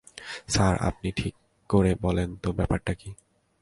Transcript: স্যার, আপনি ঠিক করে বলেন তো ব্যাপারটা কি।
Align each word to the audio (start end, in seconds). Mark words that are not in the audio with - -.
স্যার, 0.47 0.75
আপনি 0.79 1.11
ঠিক 1.11 1.33
করে 1.69 1.95
বলেন 2.01 2.35
তো 2.35 2.51
ব্যাপারটা 2.51 2.93
কি। 2.93 3.09